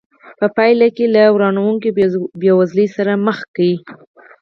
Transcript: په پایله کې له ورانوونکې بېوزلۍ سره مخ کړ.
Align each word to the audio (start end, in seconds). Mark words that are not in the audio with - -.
په 0.39 0.45
پایله 0.55 0.87
کې 0.95 1.05
له 1.15 1.23
ورانوونکې 1.35 1.89
بېوزلۍ 2.41 2.87
سره 2.97 3.13
مخ 3.25 3.37
کړ. 3.55 3.69